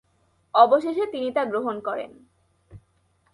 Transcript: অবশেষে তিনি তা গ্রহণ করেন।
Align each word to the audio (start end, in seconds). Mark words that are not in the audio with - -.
অবশেষে 0.53 1.05
তিনি 1.05 1.31
তা 1.31 1.43
গ্রহণ 1.45 1.75
করেন। 1.79 2.11